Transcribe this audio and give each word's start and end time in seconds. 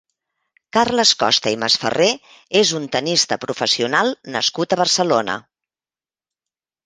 Carles 0.77 1.09
Costa 1.23 1.51
i 1.55 1.57
Masferrer 1.63 2.07
és 2.61 2.71
un 2.79 2.87
tennista 2.95 3.37
professional 3.45 4.11
nascut 4.37 4.73
a 4.73 4.79
Barcelona. 4.83 5.37